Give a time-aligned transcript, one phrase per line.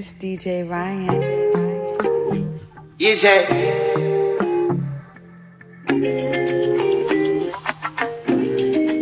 [0.00, 1.20] It's DJ Ryan.
[2.98, 3.44] You say,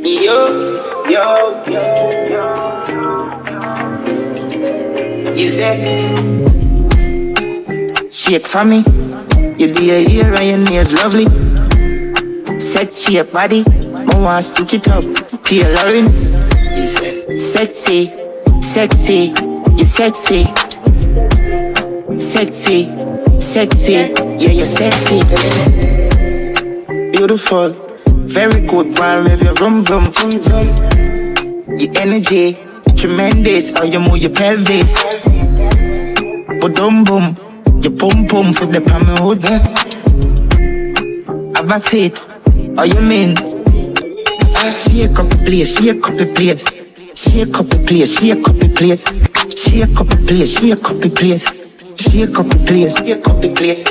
[0.03, 0.39] yo,
[1.07, 1.83] yo, yo,
[2.35, 2.47] yo.
[5.37, 5.79] You say,
[8.11, 8.79] shake for me.
[9.57, 11.27] You do your hair and your nails lovely.
[12.59, 15.05] Set shape body, I want stitch it up.
[15.45, 16.11] Tailoring.
[16.75, 18.11] You say, sexy,
[18.61, 19.33] sexy,
[19.77, 20.68] you sexy.
[22.19, 22.89] Sexy,
[23.41, 25.21] sexy, yeah, you're sexy.
[27.13, 27.71] Beautiful,
[28.27, 30.67] very good, while live your rum rum rum rum.
[31.79, 32.59] Your energy,
[32.97, 34.93] tremendous, how you move your pelvis.
[36.61, 37.37] But dum boom,
[37.83, 39.45] your pum boom for the palm hood.
[41.57, 42.19] Have a seat,
[42.77, 43.37] how you mean?
[44.79, 46.65] Shake up the place, shake up the place.
[47.15, 49.07] Shake up the place, shake up the place.
[49.57, 51.58] Shake up the place, shake up the place.
[51.99, 53.83] Shake up the place, shake up the place.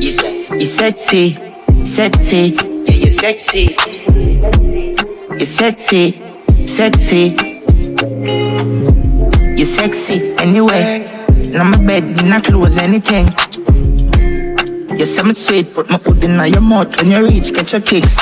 [0.00, 1.36] You you sexy,
[1.84, 3.76] sexy, yeah, you sexy.
[5.38, 6.12] You sexy,
[6.66, 7.36] sexy.
[9.58, 11.04] You sexy anyway.
[11.28, 13.26] In my bed, not close anything.
[14.98, 17.82] You say me sweet, put my foot in your mouth when you reach, get your
[17.82, 18.16] kicks.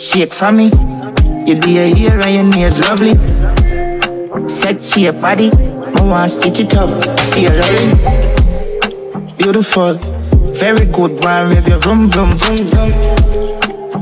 [0.00, 0.70] Shake for me.
[1.46, 3.14] You do your hair and your nails lovely.
[4.48, 5.50] Sexy your body.
[6.04, 6.90] Want stitch it up.
[7.32, 7.96] Tailoring.
[9.38, 9.94] Beautiful.
[10.52, 12.90] Very good one with your rum rum rum rum.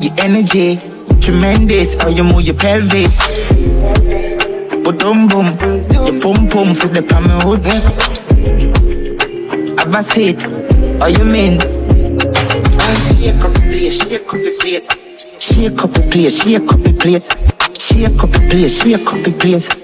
[0.00, 0.80] Your energy.
[1.20, 1.94] Tremendous.
[2.02, 3.16] How you move your pelvis.
[4.82, 5.56] But dum boom.
[5.92, 7.64] Your pum pum for the palm hood.
[9.78, 10.42] Have a seat.
[10.98, 11.58] How you mean?
[12.80, 14.86] Ah, shake up the place, shake up the place.
[15.38, 17.28] Shake up the place, shake up the place.
[17.78, 19.81] Shake up the place, shake up the place.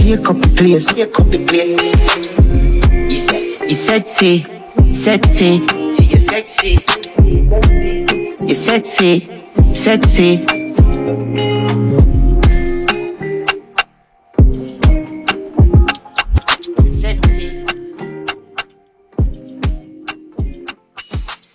[0.00, 2.26] Shake up the place, shake up the place.
[2.90, 4.44] You say, you sexy,
[4.92, 5.60] sexy,
[6.10, 6.78] you sexy.
[8.46, 10.59] You sexy, sexy.